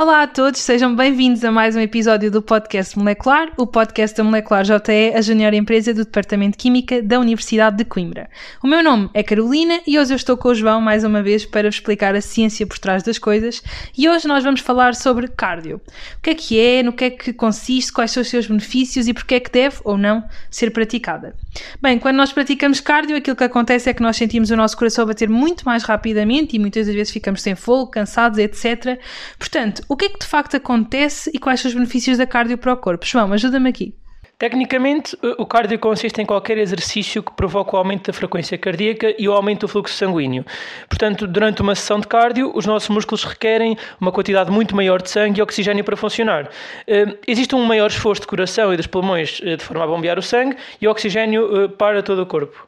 Olá 0.00 0.22
a 0.22 0.26
todos, 0.26 0.62
sejam 0.62 0.96
bem-vindos 0.96 1.44
a 1.44 1.52
mais 1.52 1.76
um 1.76 1.78
episódio 1.78 2.30
do 2.30 2.40
Podcast 2.40 2.98
Molecular, 2.98 3.52
o 3.58 3.66
podcast 3.66 4.16
da 4.16 4.24
Molecular 4.24 4.64
JE, 4.64 5.12
a 5.14 5.20
junior 5.20 5.52
empresa 5.52 5.92
do 5.92 6.06
Departamento 6.06 6.56
de 6.56 6.62
Química 6.62 7.02
da 7.02 7.20
Universidade 7.20 7.76
de 7.76 7.84
Coimbra. 7.84 8.30
O 8.64 8.66
meu 8.66 8.82
nome 8.82 9.10
é 9.12 9.22
Carolina 9.22 9.78
e 9.86 9.98
hoje 9.98 10.14
eu 10.14 10.16
estou 10.16 10.38
com 10.38 10.48
o 10.48 10.54
João 10.54 10.80
mais 10.80 11.04
uma 11.04 11.22
vez 11.22 11.44
para 11.44 11.68
vos 11.68 11.74
explicar 11.74 12.14
a 12.14 12.22
ciência 12.22 12.66
por 12.66 12.78
trás 12.78 13.02
das 13.02 13.18
coisas 13.18 13.62
e 13.94 14.08
hoje 14.08 14.26
nós 14.26 14.42
vamos 14.42 14.60
falar 14.60 14.94
sobre 14.94 15.28
cardio. 15.28 15.82
O 16.16 16.22
que 16.22 16.30
é 16.30 16.34
que 16.34 16.58
é, 16.58 16.82
no 16.82 16.94
que 16.94 17.04
é 17.04 17.10
que 17.10 17.34
consiste, 17.34 17.92
quais 17.92 18.10
são 18.10 18.22
os 18.22 18.30
seus 18.30 18.46
benefícios 18.46 19.06
e 19.06 19.12
porque 19.12 19.34
é 19.34 19.40
que 19.40 19.50
deve 19.50 19.80
ou 19.84 19.98
não 19.98 20.24
ser 20.50 20.70
praticada. 20.70 21.36
Bem, 21.80 21.98
quando 21.98 22.16
nós 22.16 22.32
praticamos 22.32 22.80
cardio, 22.80 23.16
aquilo 23.16 23.36
que 23.36 23.44
acontece 23.44 23.90
é 23.90 23.94
que 23.94 24.02
nós 24.02 24.16
sentimos 24.16 24.50
o 24.50 24.56
nosso 24.56 24.76
coração 24.76 25.06
bater 25.06 25.28
muito 25.28 25.64
mais 25.64 25.82
rapidamente 25.82 26.56
e 26.56 26.58
muitas 26.58 26.86
das 26.86 26.94
vezes 26.94 27.12
ficamos 27.12 27.42
sem 27.42 27.54
fogo, 27.54 27.90
cansados, 27.90 28.38
etc. 28.38 29.00
Portanto, 29.38 29.82
o 29.88 29.96
que 29.96 30.06
é 30.06 30.08
que 30.08 30.18
de 30.18 30.26
facto 30.26 30.56
acontece 30.56 31.30
e 31.34 31.38
quais 31.38 31.60
são 31.60 31.68
os 31.68 31.74
benefícios 31.74 32.18
da 32.18 32.26
cardio 32.26 32.58
para 32.58 32.72
o 32.72 32.76
corpo? 32.76 33.04
João, 33.04 33.32
ajuda-me 33.32 33.68
aqui. 33.68 33.94
Tecnicamente, 34.40 35.18
o 35.36 35.44
cardio 35.44 35.78
consiste 35.78 36.22
em 36.22 36.24
qualquer 36.24 36.56
exercício 36.56 37.22
que 37.22 37.30
provoque 37.30 37.74
o 37.74 37.78
aumento 37.78 38.06
da 38.06 38.12
frequência 38.14 38.56
cardíaca 38.56 39.14
e 39.18 39.28
o 39.28 39.34
aumento 39.34 39.66
do 39.66 39.68
fluxo 39.68 39.94
sanguíneo. 39.94 40.46
Portanto, 40.88 41.26
durante 41.26 41.60
uma 41.60 41.74
sessão 41.74 42.00
de 42.00 42.08
cardio, 42.08 42.50
os 42.54 42.64
nossos 42.64 42.88
músculos 42.88 43.22
requerem 43.22 43.76
uma 44.00 44.10
quantidade 44.10 44.50
muito 44.50 44.74
maior 44.74 45.02
de 45.02 45.10
sangue 45.10 45.40
e 45.40 45.42
oxigênio 45.42 45.84
para 45.84 45.94
funcionar. 45.94 46.48
Eh, 46.86 47.18
Existe 47.28 47.54
um 47.54 47.62
maior 47.66 47.90
esforço 47.90 48.22
de 48.22 48.28
coração 48.28 48.72
e 48.72 48.78
dos 48.78 48.86
pulmões 48.86 49.42
eh, 49.44 49.56
de 49.56 49.62
forma 49.62 49.84
a 49.84 49.86
bombear 49.86 50.18
o 50.18 50.22
sangue 50.22 50.56
e 50.80 50.88
o 50.88 50.90
oxigênio 50.90 51.64
eh, 51.64 51.68
para 51.68 52.02
todo 52.02 52.22
o 52.22 52.26
corpo. 52.26 52.66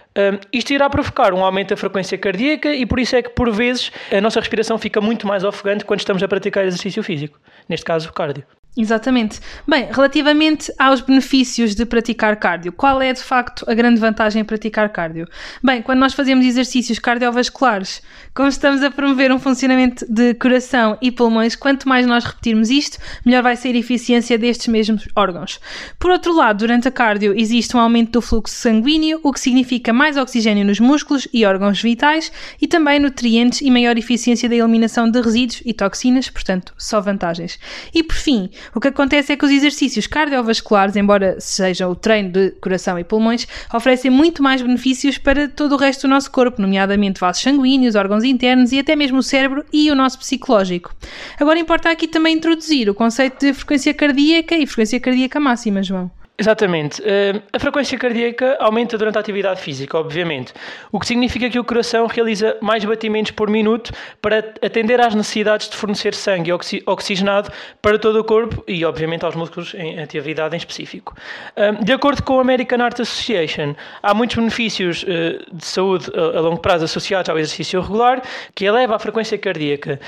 Isto 0.53 0.75
irá 0.75 0.91
provocar 0.91 1.33
um 1.33 1.43
aumento 1.43 1.71
da 1.71 1.77
frequência 1.79 2.19
cardíaca 2.19 2.71
e 2.75 2.85
por 2.85 3.01
isso 3.01 3.17
é 3.17 3.23
que, 3.23 3.31
por 3.31 3.51
vezes, 3.51 3.91
a 4.15 4.21
nossa 4.21 4.41
respiração 4.41 4.77
fica 4.77 5.01
muito 5.01 5.27
mais 5.27 5.43
ofegante 5.43 5.87
quando 5.87 6.01
estamos 6.01 6.23
a 6.23 6.29
praticar 6.29 6.67
exercício 6.67 7.03
físico, 7.03 7.41
neste 7.67 7.87
caso, 7.87 8.13
cardio. 8.13 8.45
Exatamente. 8.75 9.39
Bem, 9.69 9.89
relativamente 9.93 10.73
aos 10.79 11.03
benefícios 11.03 11.75
de 11.75 11.85
praticar 11.85 12.37
cardio, 12.37 12.73
qual 12.73 13.03
é 13.03 13.13
de 13.13 13.23
facto 13.23 13.67
a 13.69 13.75
grande 13.75 14.01
vantagem 14.01 14.41
em 14.41 14.45
praticar 14.47 14.89
cardio? 14.89 15.29
Bem, 15.63 15.83
quando 15.83 15.99
nós 15.99 16.15
fazemos 16.15 16.47
exercícios 16.47 16.99
cardiovasculares, 16.99 18.01
como 18.35 18.49
estamos 18.49 18.83
a 18.83 18.91
promover 18.91 19.31
um 19.31 19.39
funcionamento 19.39 20.07
de 20.11 20.33
coração 20.33 20.97
e 21.03 21.11
pulmões, 21.11 21.55
quanto 21.55 21.87
mais 21.87 22.07
nós 22.07 22.25
repetirmos 22.25 22.71
isto, 22.71 22.97
melhor 23.27 23.43
vai 23.43 23.57
ser 23.57 23.75
a 23.75 23.79
eficiência 23.79 24.39
destes 24.39 24.69
mesmos 24.69 25.07
órgãos. 25.15 25.61
Por 25.99 26.11
outro 26.11 26.35
lado, 26.35 26.61
durante 26.61 26.89
a 26.89 26.91
cardio 26.91 27.39
existe 27.39 27.77
um 27.77 27.81
aumento 27.81 28.13
do 28.13 28.23
fluxo 28.23 28.55
sanguíneo, 28.55 29.21
o 29.23 29.35
que 29.35 29.41
significa 29.41 29.93
mais 29.93 30.17
oxigênio 30.17 30.65
nos 30.65 30.81
músculos 30.81 31.29
e 31.31 31.45
órgãos 31.45 31.83
vitais 31.83 32.33
e 32.59 32.67
também 32.67 32.99
nutrientes 32.99 33.61
e 33.61 33.71
maior 33.71 33.99
eficiência 33.99 34.49
da 34.49 34.55
eliminação 34.55 35.11
de 35.11 35.21
resíduos 35.21 35.63
e 35.67 35.75
toxinas, 35.75 36.31
portanto, 36.31 36.73
só 36.79 37.03
vantagens. 37.03 37.59
E 37.93 38.03
por 38.03 38.17
fim, 38.17 38.49
o 38.75 38.81
que 38.81 38.89
acontece 38.89 39.33
é 39.33 39.37
que 39.37 39.45
os 39.45 39.51
exercícios 39.51 40.07
cardiovasculares, 40.07 40.97
embora 40.97 41.37
seja 41.41 41.89
o 41.89 41.95
treino 41.95 42.31
de 42.31 42.51
coração 42.53 42.99
e 42.99 43.05
pulmões, 43.05 43.47
oferecem 43.73 44.11
muito 44.11 44.43
mais 44.43 44.63
benefícios 44.63 45.19
para 45.19 45.49
todo 45.49 45.73
o 45.73 45.79
resto 45.79 46.03
do 46.03 46.11
nosso 46.11 46.31
corpo, 46.31 46.61
nomeadamente 46.61 47.21
vasos 47.21 47.43
sanguíneos, 47.43 47.95
órgãos 47.95 48.25
internos 48.25 48.73
e 48.73 48.79
até 48.79 48.95
mesmo 48.97 49.19
o 49.19 49.23
cérebro 49.23 49.65
e 49.73 49.91
o 49.91 49.95
nosso 49.95 50.19
psicológico. 50.19 50.95
Agora 51.39 51.59
importa 51.59 51.91
aqui 51.91 52.07
também 52.07 52.37
introduzir 52.37 52.89
o 52.89 52.95
conceito 52.95 53.41
de 53.41 53.53
frequência 53.53 53.93
cardíaca 53.93 54.57
e 54.57 54.67
frequência 54.67 55.01
cardíaca 55.01 55.41
máxima, 55.41 55.83
João. 55.83 56.22
Exatamente. 56.39 57.01
Uh, 57.03 57.43
a 57.53 57.59
frequência 57.59 57.99
cardíaca 57.99 58.57
aumenta 58.59 58.97
durante 58.97 59.19
a 59.19 59.21
atividade 59.21 59.61
física, 59.61 59.99
obviamente, 59.99 60.55
o 60.91 60.99
que 60.99 61.07
significa 61.07 61.49
que 61.51 61.59
o 61.59 61.65
coração 61.65 62.07
realiza 62.07 62.57
mais 62.61 62.85
batimentos 62.85 63.33
por 63.33 63.51
minuto 63.51 63.93
para 64.21 64.39
atender 64.39 64.99
às 64.99 65.15
necessidades 65.15 65.69
de 65.69 65.77
fornecer 65.77 66.15
sangue 66.15 66.51
oxi 66.51 66.83
oxigenado 66.87 67.51
para 67.83 67.99
todo 67.99 68.19
o 68.19 68.25
corpo 68.25 68.65
e, 68.67 68.83
obviamente, 68.85 69.25
aos 69.27 69.35
músculos 69.35 69.75
em 69.75 70.01
atividade 70.01 70.55
em 70.55 70.59
específico. 70.59 71.15
Uh, 71.55 71.85
de 71.85 71.93
acordo 71.93 72.23
com 72.23 72.39
a 72.39 72.41
American 72.41 72.79
Heart 72.79 73.01
Association, 73.01 73.75
há 74.03 74.15
muitos 74.15 74.37
benefícios 74.37 75.03
uh, 75.03 75.55
de 75.55 75.65
saúde 75.65 76.11
a, 76.15 76.39
a 76.39 76.41
longo 76.41 76.61
prazo 76.61 76.87
associados 76.87 77.29
ao 77.29 77.39
exercício 77.39 77.79
regular 77.81 78.23
que 78.55 78.65
eleva 78.65 78.97
a 78.97 78.99
frequência 78.99 79.37
cardíaca, 79.37 80.01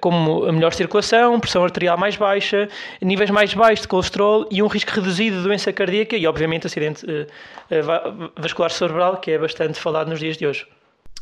como 0.00 0.44
a 0.44 0.52
melhor 0.52 0.72
circulação, 0.72 1.38
pressão 1.40 1.64
arterial 1.64 1.96
mais 1.98 2.16
baixa, 2.16 2.68
níveis 3.02 3.30
mais 3.30 3.52
baixos 3.54 3.82
de 3.82 3.88
colesterol 3.88 4.46
e 4.50 4.62
um 4.62 4.66
risco 4.66 4.92
reduzido 4.92 5.47
doença 5.48 5.72
cardíaca 5.72 6.16
e, 6.16 6.26
obviamente, 6.26 6.66
acidente 6.66 7.04
uh, 7.04 7.26
uh, 7.26 8.30
vascular 8.36 8.70
cerebral, 8.70 9.16
que 9.18 9.32
é 9.32 9.38
bastante 9.38 9.78
falado 9.80 10.08
nos 10.08 10.20
dias 10.20 10.36
de 10.36 10.46
hoje. 10.46 10.66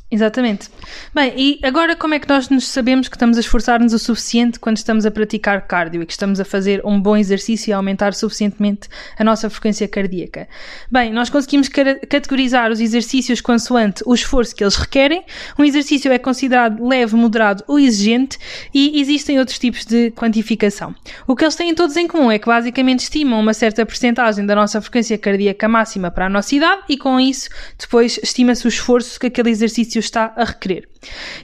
Exatamente. 0.08 0.68
Bem, 1.12 1.32
e 1.36 1.58
agora 1.64 1.96
como 1.96 2.14
é 2.14 2.20
que 2.20 2.28
nós 2.28 2.48
nos 2.48 2.68
sabemos 2.68 3.08
que 3.08 3.16
estamos 3.16 3.36
a 3.36 3.40
esforçar-nos 3.40 3.92
o 3.92 3.98
suficiente 3.98 4.60
quando 4.60 4.76
estamos 4.76 5.04
a 5.04 5.10
praticar 5.10 5.66
cardio 5.66 6.00
e 6.00 6.06
que 6.06 6.12
estamos 6.12 6.38
a 6.38 6.44
fazer 6.44 6.80
um 6.84 7.00
bom 7.00 7.16
exercício 7.16 7.70
e 7.70 7.72
a 7.72 7.76
aumentar 7.76 8.14
suficientemente 8.14 8.88
a 9.18 9.24
nossa 9.24 9.50
frequência 9.50 9.88
cardíaca? 9.88 10.46
Bem, 10.88 11.12
nós 11.12 11.28
conseguimos 11.28 11.68
categorizar 11.68 12.70
os 12.70 12.80
exercícios 12.80 13.40
consoante 13.40 14.04
o 14.06 14.14
esforço 14.14 14.54
que 14.54 14.62
eles 14.62 14.76
requerem. 14.76 15.24
Um 15.58 15.64
exercício 15.64 16.12
é 16.12 16.18
considerado 16.20 16.86
leve, 16.86 17.16
moderado 17.16 17.64
ou 17.66 17.76
exigente 17.76 18.38
e 18.72 19.00
existem 19.00 19.40
outros 19.40 19.58
tipos 19.58 19.84
de 19.84 20.12
quantificação. 20.12 20.94
O 21.26 21.34
que 21.34 21.42
eles 21.42 21.56
têm 21.56 21.74
todos 21.74 21.96
em 21.96 22.06
comum 22.06 22.30
é 22.30 22.38
que 22.38 22.46
basicamente 22.46 23.00
estimam 23.00 23.40
uma 23.40 23.52
certa 23.52 23.84
percentagem 23.84 24.46
da 24.46 24.54
nossa 24.54 24.80
frequência 24.80 25.18
cardíaca 25.18 25.66
máxima 25.66 26.12
para 26.12 26.26
a 26.26 26.28
nossa 26.28 26.54
idade 26.54 26.82
e 26.88 26.96
com 26.96 27.18
isso 27.18 27.48
depois 27.76 28.20
estima-se 28.22 28.64
o 28.64 28.68
esforço 28.68 29.18
que 29.18 29.26
aquele 29.26 29.50
exercício 29.50 29.95
está 29.98 30.34
a 30.36 30.44
requerer. 30.44 30.88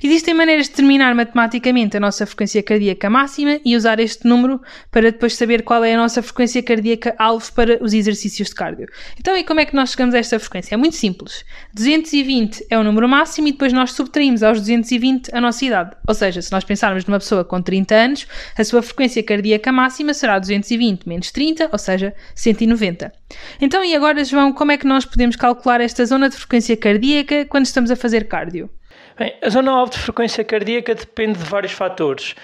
Existem 0.02 0.34
maneiras 0.34 0.66
de 0.66 0.72
determinar 0.72 1.14
matematicamente 1.14 1.96
a 1.96 2.00
nossa 2.00 2.26
frequência 2.26 2.62
cardíaca 2.62 3.08
máxima 3.08 3.60
e 3.64 3.76
usar 3.76 4.00
este 4.00 4.26
número 4.26 4.60
para 4.90 5.10
depois 5.10 5.34
saber 5.34 5.62
qual 5.62 5.84
é 5.84 5.94
a 5.94 5.96
nossa 5.96 6.22
frequência 6.22 6.62
cardíaca 6.62 7.14
alvo 7.18 7.52
para 7.52 7.82
os 7.82 7.92
exercícios 7.92 8.48
de 8.48 8.54
cardio. 8.54 8.88
Então, 9.18 9.36
e 9.36 9.44
como 9.44 9.60
é 9.60 9.64
que 9.64 9.74
nós 9.74 9.90
chegamos 9.90 10.14
a 10.14 10.18
esta 10.18 10.38
frequência? 10.38 10.74
É 10.74 10.76
muito 10.76 10.96
simples. 10.96 11.44
220 11.74 12.66
é 12.70 12.78
o 12.78 12.84
número 12.84 13.08
máximo 13.08 13.48
e 13.48 13.52
depois 13.52 13.72
nós 13.72 13.92
subtraímos 13.92 14.42
aos 14.42 14.58
220 14.60 15.34
a 15.34 15.40
nossa 15.40 15.64
idade. 15.64 15.96
Ou 16.06 16.14
seja, 16.14 16.42
se 16.42 16.52
nós 16.52 16.64
pensarmos 16.64 17.04
numa 17.06 17.18
pessoa 17.18 17.44
com 17.44 17.60
30 17.60 17.94
anos, 17.94 18.26
a 18.56 18.64
sua 18.64 18.82
frequência 18.82 19.22
cardíaca 19.22 19.72
máxima 19.72 20.14
será 20.14 20.38
220 20.38 21.08
menos 21.08 21.30
30, 21.30 21.68
ou 21.70 21.78
seja, 21.78 22.14
190. 22.34 23.12
Então, 23.60 23.84
e 23.84 23.94
agora, 23.94 24.24
João, 24.24 24.52
como 24.52 24.72
é 24.72 24.76
que 24.76 24.86
nós 24.86 25.04
podemos 25.04 25.36
calcular 25.36 25.80
esta 25.80 26.04
zona 26.04 26.28
de 26.28 26.36
frequência 26.36 26.76
cardíaca 26.76 27.44
quando 27.46 27.66
estamos 27.66 27.90
a 27.90 27.96
fazer 27.96 28.28
cardio? 28.28 28.68
Bem, 29.18 29.34
a 29.42 29.50
zona 29.50 29.72
alta 29.72 29.96
de 29.96 30.02
frequência 30.02 30.42
cardíaca 30.42 30.94
depende 30.94 31.38
de 31.38 31.44
vários 31.44 31.72
fatores, 31.72 32.34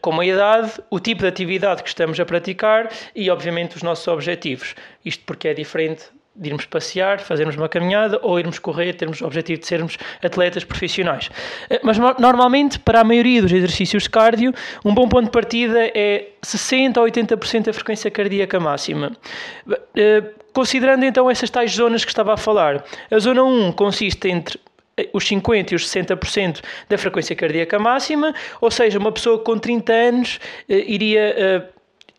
como 0.00 0.20
a 0.20 0.26
idade, 0.26 0.72
o 0.88 1.00
tipo 1.00 1.22
de 1.22 1.28
atividade 1.28 1.82
que 1.82 1.88
estamos 1.88 2.18
a 2.20 2.24
praticar 2.24 2.88
e, 3.14 3.28
obviamente, 3.30 3.76
os 3.76 3.82
nossos 3.82 4.06
objetivos. 4.08 4.74
Isto 5.04 5.24
porque 5.26 5.48
é 5.48 5.54
diferente 5.54 6.04
de 6.34 6.48
irmos 6.48 6.64
passear, 6.64 7.20
fazermos 7.20 7.56
uma 7.56 7.68
caminhada 7.68 8.18
ou 8.22 8.38
irmos 8.38 8.58
correr, 8.58 8.94
termos 8.94 9.20
o 9.20 9.26
objetivo 9.26 9.60
de 9.60 9.66
sermos 9.66 9.98
atletas 10.22 10.64
profissionais. 10.64 11.30
Mas 11.82 11.98
normalmente, 12.18 12.78
para 12.78 13.00
a 13.00 13.04
maioria 13.04 13.42
dos 13.42 13.52
exercícios 13.52 14.04
de 14.04 14.10
cardio, 14.10 14.54
um 14.82 14.94
bom 14.94 15.06
ponto 15.08 15.26
de 15.26 15.30
partida 15.30 15.90
é 15.94 16.28
60 16.40 16.98
a 16.98 17.04
80% 17.04 17.64
da 17.64 17.72
frequência 17.74 18.10
cardíaca 18.10 18.58
máxima. 18.58 19.12
Considerando 20.54 21.04
então 21.04 21.30
essas 21.30 21.50
tais 21.50 21.72
zonas 21.72 22.02
que 22.04 22.10
estava 22.10 22.32
a 22.32 22.36
falar, 22.36 22.82
a 23.10 23.18
zona 23.18 23.44
1 23.44 23.72
consiste 23.72 24.28
entre 24.28 24.58
os 25.12 25.24
50% 25.24 25.72
e 25.72 25.74
os 25.74 25.88
60% 25.88 26.60
da 26.88 26.98
frequência 26.98 27.34
cardíaca 27.34 27.78
máxima, 27.78 28.34
ou 28.60 28.70
seja, 28.70 28.98
uma 28.98 29.12
pessoa 29.12 29.38
com 29.38 29.58
30 29.58 29.92
anos 29.92 30.40
eh, 30.68 30.84
iria 30.86 31.34
eh, 31.36 31.62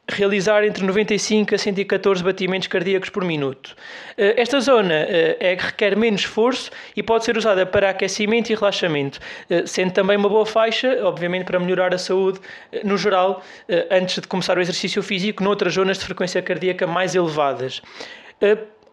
realizar 0.10 0.66
entre 0.66 0.84
95 0.84 1.56
a 1.56 1.58
114 1.58 2.24
batimentos 2.24 2.68
cardíacos 2.68 3.10
por 3.10 3.24
minuto. 3.24 3.76
Eh, 4.18 4.34
esta 4.38 4.60
zona 4.60 5.06
é 5.40 5.56
que 5.56 5.66
requer 5.66 5.96
menos 5.96 6.22
esforço 6.22 6.72
e 6.96 7.04
pode 7.04 7.26
ser 7.26 7.38
usada 7.38 7.66
para 7.66 7.90
aquecimento 7.92 8.50
e 8.50 8.56
relaxamento, 8.56 9.20
sendo 9.66 9.92
também 9.94 10.18
uma 10.18 10.30
boa 10.30 10.46
faixa, 10.46 11.00
obviamente, 11.04 11.46
para 11.46 11.60
melhorar 11.60 11.94
a 11.94 11.98
saúde 11.98 12.40
no 12.84 12.98
geral, 12.98 13.44
antes 13.92 14.20
de 14.20 14.28
começar 14.28 14.58
o 14.58 14.62
exercício 14.62 15.02
físico, 15.02 15.44
noutras 15.44 15.74
zonas 15.74 16.00
de 16.00 16.06
frequência 16.06 16.42
cardíaca 16.42 16.88
mais 16.88 17.16
elevadas 17.16 17.82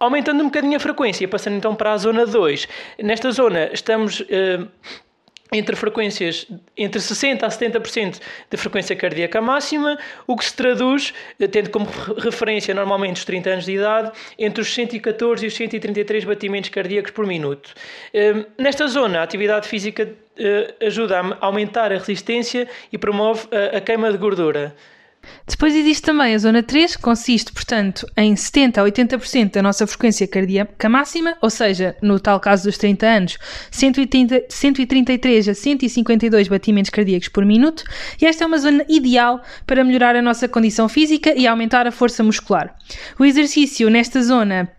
aumentando 0.01 0.41
um 0.41 0.47
bocadinho 0.47 0.77
a 0.77 0.81
frequência, 0.81 1.29
passando 1.29 1.57
então 1.57 1.75
para 1.75 1.93
a 1.93 1.97
zona 1.99 2.27
2. 2.27 2.67
Nesta 3.03 3.31
zona 3.31 3.71
estamos 3.73 4.21
uh, 4.21 4.67
entre 5.53 5.77
frequências 5.77 6.47
entre 6.77 7.01
60% 7.01 7.43
a 7.43 7.49
70% 7.49 8.21
de 8.49 8.57
frequência 8.57 8.95
cardíaca 8.97 9.41
máxima, 9.41 9.99
o 10.27 10.37
que 10.37 10.45
se 10.45 10.55
traduz, 10.55 11.13
eh, 11.39 11.47
tendo 11.49 11.71
como 11.71 11.87
referência 12.19 12.73
normalmente 12.73 13.17
os 13.17 13.25
30 13.25 13.51
anos 13.51 13.65
de 13.65 13.73
idade, 13.73 14.13
entre 14.39 14.63
os 14.63 14.73
114 14.73 15.45
e 15.45 15.49
os 15.49 15.55
133 15.55 16.25
batimentos 16.25 16.71
cardíacos 16.71 17.11
por 17.11 17.27
minuto. 17.27 17.75
Ehm, 18.15 18.47
nesta 18.57 18.87
zona, 18.87 19.21
a 19.21 19.23
atividade 19.25 19.67
física 19.67 20.09
eh, 20.39 20.75
ajuda 20.87 21.21
a 21.21 21.47
aumentar 21.47 21.93
a 21.93 21.99
resistência 21.99 22.69
e 22.93 22.97
promove 22.97 23.49
a 23.77 23.81
queima 23.81 24.11
de 24.13 24.19
gordura. 24.19 24.75
Depois 25.47 25.75
existe 25.75 26.03
também 26.03 26.35
a 26.35 26.39
zona 26.39 26.63
3, 26.63 26.97
que 26.97 27.03
consiste, 27.03 27.53
portanto, 27.53 28.07
em 28.17 28.35
70 28.35 28.81
a 28.81 28.85
80% 28.85 29.53
da 29.53 29.63
nossa 29.63 29.87
frequência 29.87 30.27
cardíaca 30.27 30.89
máxima, 30.89 31.37
ou 31.43 31.51
seja, 31.51 31.97
no 32.01 32.19
tal 32.19 32.39
caso 32.41 32.65
dos 32.65 32.79
30 32.79 33.07
anos, 33.07 33.39
180, 33.71 34.45
133 34.49 35.49
a 35.49 35.55
152 35.55 36.49
batimentos 36.49 36.91
cardíacos 36.91 37.29
por 37.29 37.45
minuto, 37.45 37.85
e 38.21 38.27
esta 38.27 38.45
é 38.45 38.47
uma 38.47 38.59
zona 38.59 38.85
ideal 38.89 39.43
para 39.67 39.85
melhorar 39.85 40.17
a 40.17 40.23
nossa 40.23 40.49
condição 40.49 40.89
física 40.89 41.35
e 41.37 41.47
aumentar 41.47 41.87
a 41.87 41.93
força 41.93 42.23
muscular. 42.23 42.75
O 43.19 43.25
exercício 43.25 43.91
nesta 43.91 44.23
zona 44.23 44.71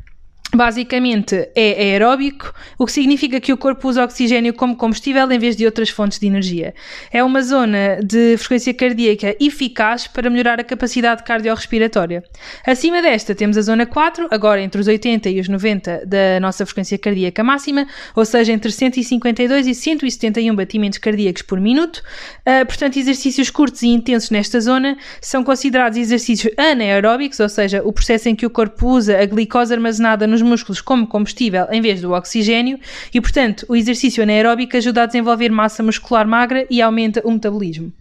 basicamente 0.54 1.50
é 1.56 1.92
aeróbico, 1.92 2.54
o 2.78 2.86
que 2.86 2.92
significa 2.92 3.40
que 3.40 3.54
o 3.54 3.58
corpo 3.58 3.88
usa 3.88 4.04
oxigênio 4.04 4.54
como 4.54 4.76
combustível 4.76 5.30
em 5.32 5.40
vez 5.40 5.56
de 5.56 5.66
outras 5.66 5.90
fontes 5.90 6.20
de 6.20 6.28
energia. 6.28 6.74
É 7.12 7.24
uma 7.24 7.42
zona 7.42 8.00
de 8.04 8.38
frequência 8.38 8.74
cardíaca 8.74 9.36
eficaz 9.40 10.08
para 10.08 10.30
melhorar 10.30 10.60
a 10.60 10.64
capacidade 10.64 11.24
cardiorrespiratória. 11.24 12.24
Acima 12.66 13.02
desta 13.02 13.34
temos 13.34 13.58
a 13.58 13.62
zona 13.62 13.86
4, 13.86 14.28
agora 14.30 14.62
entre 14.62 14.82
os 14.82 14.88
80 14.88 15.30
e 15.30 15.40
os 15.40 15.48
90 15.48 16.06
da 16.06 16.40
nossa 16.40 16.66
frequência 16.66 16.98
cardíaca 16.98 17.44
máxima, 17.44 17.88
ou 18.16 18.26
seja, 18.26 18.52
entre 18.52 18.72
152 18.72 19.68
e 19.68 19.76
171 19.76 20.56
batimentos 20.56 21.00
cardíacos 21.00 21.42
por 21.42 21.60
minuto. 21.60 22.04
Uh, 22.42 22.66
portanto, 22.66 22.98
exercícios 22.98 23.50
curtos 23.50 23.82
e 23.84 23.88
intensos 23.88 24.30
nesta 24.30 24.60
zona 24.60 24.98
são 25.22 25.44
considerados 25.44 25.98
exercícios 25.98 26.54
anaeróbicos, 26.58 27.40
ou 27.40 27.50
seja, 27.50 27.82
o 27.84 27.94
processo 27.94 28.30
em 28.30 28.36
que 28.36 28.46
o 28.46 28.50
corpo 28.50 28.88
usa 28.88 29.20
a 29.20 29.26
glicose 29.26 29.74
armazenada 29.74 30.28
nos 30.28 30.41
músculos 30.42 30.82
como 30.82 31.08
combustível 31.08 31.68
em 31.72 31.82
vez 31.82 32.02
do 32.02 32.12
oxigênio 32.12 32.80
e, 33.14 33.22
portanto, 33.22 33.66
o 33.70 33.76
exercício 33.76 34.24
anaeróbico 34.24 34.76
ajuda 34.78 35.04
a 35.04 35.06
desenvolver 35.06 35.50
massa 35.50 35.84
muscular 35.84 36.28
magra 36.28 36.66
e 36.70 36.82
aumenta 36.82 37.22
o 37.24 37.32
metabolismo. 37.32 37.94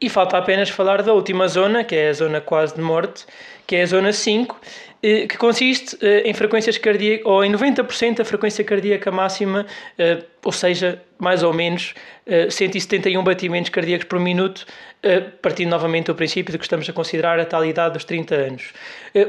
E 0.00 0.08
falta 0.08 0.36
apenas 0.36 0.68
falar 0.68 1.02
da 1.02 1.12
última 1.12 1.48
zona, 1.48 1.84
que 1.84 1.94
é 1.94 2.10
a 2.10 2.12
zona 2.12 2.40
quase 2.40 2.74
de 2.74 2.82
morte, 2.82 3.24
que 3.66 3.76
é 3.76 3.82
a 3.82 3.86
zona 3.86 4.12
5, 4.12 4.60
eh, 5.02 5.26
que 5.26 5.36
consiste 5.36 5.98
eh, 6.00 6.22
em 6.24 6.32
frequências 6.32 6.78
cardíacas, 6.78 7.26
ou 7.26 7.44
em 7.44 7.52
90% 7.52 8.16
da 8.16 8.24
frequência 8.24 8.64
cardíaca 8.64 9.10
máxima, 9.10 9.66
eh, 9.98 10.22
ou 10.42 10.50
seja, 10.50 11.02
mais 11.18 11.42
ou 11.42 11.52
menos 11.52 11.94
171 12.48 13.22
batimentos 13.22 13.70
cardíacos 13.70 14.06
por 14.06 14.18
minuto, 14.18 14.66
partindo 15.42 15.68
novamente 15.68 16.06
do 16.06 16.14
princípio 16.14 16.52
de 16.52 16.58
que 16.58 16.64
estamos 16.64 16.88
a 16.88 16.92
considerar 16.92 17.38
a 17.38 17.44
tal 17.44 17.64
idade 17.64 17.94
dos 17.94 18.04
30 18.04 18.34
anos. 18.34 18.72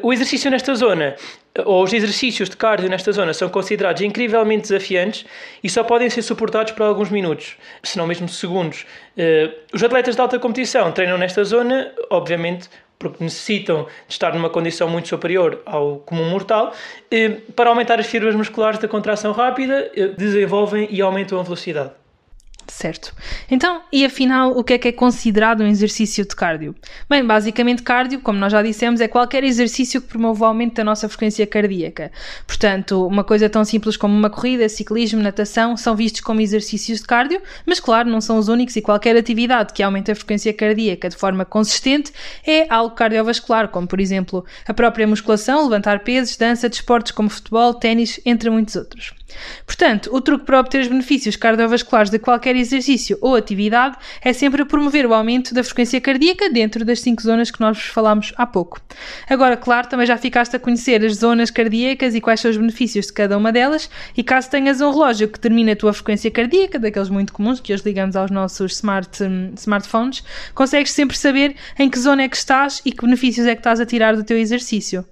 O 0.02 0.14
exercício 0.14 0.50
nesta 0.50 0.74
zona, 0.76 1.16
ou 1.63 1.84
os 1.84 1.94
exercícios 1.94 2.50
de 2.50 2.57
cardio 2.57 2.90
nesta 2.90 3.12
zona, 3.12 3.34
são 3.34 3.48
considerados 3.48 4.02
incrivelmente 4.02 4.63
desafiantes 4.63 5.25
e 5.63 5.69
só 5.69 5.84
podem 5.84 6.10
ser 6.10 6.22
suportados 6.22 6.74
por 6.74 6.84
alguns 6.84 7.10
minutos, 7.10 7.56
se 7.84 7.98
não 7.98 8.06
mesmo 8.06 8.28
segundos. 8.28 8.86
Os 9.74 9.81
atletas 9.81 10.16
de 10.16 10.22
alta 10.22 10.38
competição 10.38 10.92
treinam 10.92 11.18
nesta 11.18 11.44
zona, 11.44 11.92
obviamente, 12.10 12.69
porque 12.98 13.24
necessitam 13.24 13.84
de 14.07 14.13
estar 14.13 14.34
numa 14.34 14.50
condição 14.50 14.90
muito 14.90 15.07
superior 15.07 15.62
ao 15.66 15.98
comum 16.00 16.30
mortal, 16.30 16.74
eh, 17.12 17.38
para 17.56 17.69
aumentar 17.69 18.00
as 18.00 18.08
fibras 18.08 18.36
musculares 18.36 18.80
da 18.80 18.88
contração 18.88 19.31
rápida, 19.31 19.92
eh, 19.96 20.08
desenvolvem 20.08 20.88
e 20.90 21.01
aumentam 21.01 21.40
a 21.40 21.44
velocidade. 21.44 21.92
Certo. 22.75 23.16
Então, 23.50 23.83
e 23.89 24.04
afinal, 24.04 24.51
o 24.51 24.62
que 24.62 24.74
é 24.74 24.77
que 24.77 24.89
é 24.89 24.92
considerado 24.92 25.63
um 25.63 25.68
exercício 25.68 26.25
de 26.25 26.36
cardio? 26.36 26.75
Bem, 27.10 27.25
basicamente, 27.25 27.81
cardio, 27.81 28.19
como 28.19 28.38
nós 28.38 28.51
já 28.51 28.62
dissemos, 28.62 29.00
é 29.00 29.07
qualquer 29.07 29.45
exercício 29.45 30.01
que 30.01 30.10
promova 30.10 30.44
o 30.44 30.48
aumento 30.48 30.75
da 30.75 30.83
nossa 30.83 31.07
frequência 31.07 31.48
cardíaca. 31.48 32.12
Portanto, 32.45 33.07
uma 33.07 33.24
coisa 33.24 33.50
tão 33.50 33.63
simples 33.63 33.95
como 33.95 34.13
uma 34.13 34.30
corrida, 34.30 34.68
ciclismo, 34.68 35.22
natação, 35.22 35.77
são 35.77 35.95
vistos 35.95 36.19
como 36.19 36.42
exercícios 36.42 37.00
de 37.00 37.06
cardio, 37.06 37.42
mas 37.66 37.80
claro, 37.80 38.10
não 38.10 38.19
são 38.19 38.38
os 38.38 38.50
únicos 38.50 38.75
e 38.75 38.81
qualquer 38.81 39.16
atividade 39.16 39.72
que 39.72 39.81
aumente 39.81 40.12
a 40.12 40.16
frequência 40.16 40.51
cardíaca 40.51 41.07
de 41.07 41.16
forma 41.16 41.45
consistente 41.45 42.12
é 42.45 42.68
algo 42.69 42.94
cardiovascular, 42.94 43.69
como 43.69 43.88
por 43.88 44.01
exemplo 44.01 44.44
a 44.68 44.74
própria 44.74 45.07
musculação, 45.07 45.63
levantar 45.63 46.00
pesos, 46.00 46.36
dança, 46.36 46.68
desportos 46.68 47.13
como 47.13 47.30
futebol, 47.30 47.74
ténis, 47.74 48.19
entre 48.25 48.50
muitos 48.50 48.75
outros. 48.75 49.13
Portanto, 49.66 50.10
o 50.13 50.22
truque 50.22 50.45
para 50.45 50.60
obter 50.60 50.81
os 50.81 50.88
benefícios 50.88 51.36
cardiovasculares 51.36 52.12
de 52.12 52.19
qualquer 52.19 52.56
exercício 52.56 53.18
ou 53.22 53.36
atividade 53.36 53.98
é 54.22 54.31
sempre 54.31 54.63
promover 54.63 55.06
o 55.06 55.13
aumento 55.13 55.54
da 55.54 55.63
frequência 55.63 56.00
cardíaca 56.00 56.50
dentro 56.50 56.86
das 56.86 57.01
cinco 57.01 57.22
zonas 57.22 57.50
que 57.50 57.60
nós 57.60 57.80
falámos 57.80 58.33
há 58.38 58.45
pouco. 58.45 58.80
Agora, 59.30 59.57
claro, 59.57 59.88
também 59.88 60.06
já 60.06 60.18
ficaste 60.18 60.56
a 60.56 60.60
conhecer 60.60 61.04
as 61.04 61.16
zonas 61.16 61.50
cardíacas 61.50 62.16
e 62.16 62.22
quais 62.22 62.39
são 62.39 62.51
os 62.51 62.57
benefícios 62.57 63.07
de 63.07 63.13
cada 63.13 63.38
uma 63.38 63.51
delas, 63.51 63.89
e 64.16 64.24
caso 64.24 64.50
tenhas 64.50 64.81
um 64.81 64.92
relógio 64.92 65.27
que 65.27 65.39
determina 65.39 65.72
a 65.72 65.75
tua 65.75 65.94
frequência 65.94 66.30
cardíaca, 66.30 66.80
daqueles 66.80 67.10
muito 67.10 67.33
comuns 67.33 67.60
que 67.60 67.74
hoje 67.74 67.83
ligamos 67.86 68.16
aos 68.16 68.31
nossos 68.31 68.74
smart, 68.74 69.24
um, 69.24 69.54
smartphones, 69.56 70.24
consegues 70.54 70.92
sempre 70.92 71.18
saber 71.18 71.56
em 71.77 71.89
que 71.89 72.00
zona 72.00 72.24
é 72.24 72.30
que 72.30 72.38
estás 72.38 72.81
e 72.86 72.92
que 72.92 73.04
benefícios 73.04 73.48
é 73.48 73.56
que 73.56 73.60
estás 73.60 73.80
a 73.80 73.86
tirar 73.86 74.16
do 74.16 74.24
teu 74.24 74.38
exercício. 74.38 75.06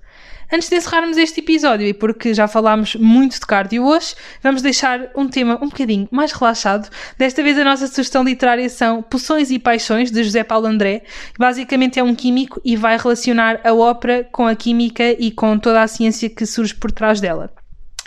Antes 0.52 0.70
de 0.70 0.76
encerrarmos 0.76 1.18
este 1.18 1.40
episódio, 1.40 1.88
e 1.88 1.94
porque 1.94 2.34
já 2.34 2.48
falámos 2.48 2.96
muito 2.96 3.40
de 3.40 3.46
cardio 3.46 3.86
hoje, 3.86 4.16
vamos 4.42 4.62
deixar 4.62 5.10
um 5.16 5.28
tema 5.28 5.56
um 5.62 5.70
bocadinho 5.70 6.08
mais 6.12 6.32
relaxado. 6.32 6.90
Desta 7.18 7.42
vez 7.42 7.58
a 7.58 7.64
nossa 7.64 7.88
sugestão 7.88 8.24
literária 8.24 8.70
são 8.70 9.02
Poções 9.02 9.52
e 9.52 9.60
Paixões, 9.60 10.12
de 10.12 10.24
José 10.24 10.44
Paulo 10.44 10.68
André. 10.68 11.04
Basicamente 11.38 12.00
é 12.00 12.04
um 12.04 12.16
químico 12.16 12.62
e 12.64 12.76
vai 12.76 12.98
relacionar 12.98 13.62
a 13.64 13.74
ópera 13.74 14.28
com 14.32 14.46
a 14.46 14.56
química 14.56 15.12
e 15.12 15.32
com 15.32 15.58
toda 15.58 15.82
a 15.82 15.88
ciência 15.88 16.30
que 16.30 16.46
surge 16.46 16.76
por 16.76 16.92
trás 16.92 17.20
dela. 17.20 17.63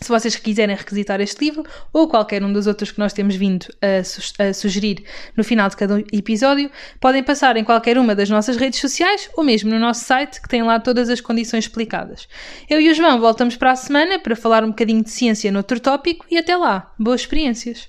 Se 0.06 0.12
vocês 0.12 0.36
quiserem 0.36 0.76
requisitar 0.76 1.20
este 1.20 1.44
livro 1.44 1.64
ou 1.92 2.06
qualquer 2.06 2.40
um 2.44 2.52
dos 2.52 2.68
outros 2.68 2.92
que 2.92 2.98
nós 3.00 3.12
temos 3.12 3.34
vindo 3.34 3.66
a, 3.82 4.04
su 4.04 4.20
a, 4.38 4.52
sugerir 4.54 5.02
no 5.36 5.42
final 5.42 5.68
de 5.68 5.76
cada 5.76 5.98
episódio, 6.12 6.70
podem 7.00 7.24
passar 7.24 7.56
em 7.56 7.64
qualquer 7.64 7.98
uma 7.98 8.14
das 8.14 8.30
nossas 8.30 8.56
redes 8.56 8.78
sociais 8.78 9.28
ou 9.36 9.42
mesmo 9.42 9.68
no 9.68 9.80
nosso 9.80 10.04
site 10.04 10.40
que 10.40 10.48
tem 10.48 10.62
lá 10.62 10.78
todas 10.78 11.08
as 11.08 11.20
condições 11.20 11.64
explicadas. 11.64 12.28
Eu 12.70 12.80
e 12.80 12.88
o 12.88 12.94
João 12.94 13.18
voltamos 13.18 13.56
para 13.56 13.72
a 13.72 13.76
semana 13.76 14.20
para 14.20 14.36
falar 14.36 14.62
um 14.62 14.68
bocadinho 14.68 15.02
de 15.02 15.10
ciência 15.10 15.50
noutro 15.50 15.80
tópico 15.80 16.24
e 16.30 16.38
até 16.38 16.56
lá. 16.56 16.94
Boas 16.96 17.22
experiências! 17.22 17.88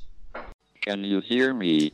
Can 0.84 1.06
you 1.06 1.22
hear 1.30 1.54
me? 1.54 1.94